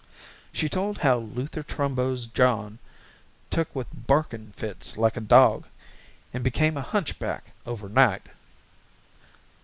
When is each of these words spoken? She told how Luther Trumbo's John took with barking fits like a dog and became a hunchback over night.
She 0.51 0.67
told 0.67 0.97
how 0.97 1.17
Luther 1.19 1.61
Trumbo's 1.61 2.25
John 2.25 2.79
took 3.51 3.69
with 3.75 3.85
barking 4.07 4.51
fits 4.57 4.97
like 4.97 5.15
a 5.15 5.21
dog 5.21 5.67
and 6.33 6.43
became 6.43 6.75
a 6.75 6.81
hunchback 6.81 7.51
over 7.67 7.87
night. 7.87 8.23